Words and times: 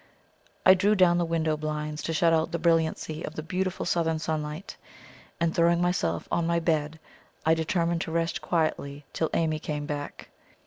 I 0.65 0.73
drew 0.73 0.95
down 0.95 1.19
the 1.19 1.25
window 1.25 1.55
blinds 1.55 2.01
to 2.01 2.11
shut 2.13 2.33
out 2.33 2.51
the 2.51 2.57
brilliancy 2.57 3.21
of 3.23 3.35
the 3.35 3.43
beautiful 3.43 3.85
Southern 3.85 4.17
sunlight, 4.17 4.75
and 5.39 5.53
throwing 5.55 5.79
myself 5.79 6.27
on 6.31 6.47
my 6.47 6.59
bed 6.59 6.99
I 7.45 7.53
determined 7.53 8.01
to 8.01 8.11
rest 8.11 8.41
quietly 8.41 9.05
till 9.13 9.29
Amy 9.35 9.59
came 9.59 9.85
back. 9.85 10.29